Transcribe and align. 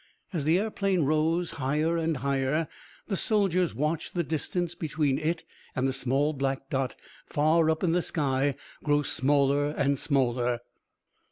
As 0.33 0.45
the 0.45 0.57
aeroplane 0.57 1.03
rose 1.03 1.51
higher 1.51 1.95
and 1.95 2.17
higher, 2.17 2.67
the 3.07 3.15
soldiers 3.15 3.75
watched 3.75 4.15
the 4.15 4.23
distance 4.23 4.73
between 4.73 5.19
it 5.19 5.43
and 5.75 5.87
the 5.87 5.93
small 5.93 6.33
black 6.33 6.71
dot 6.71 6.95
far 7.27 7.69
up 7.69 7.83
in 7.83 7.91
the 7.91 8.01
sky 8.01 8.55
grow 8.83 9.03
smaller 9.03 9.67
and 9.67 9.99
smaller. 9.99 10.61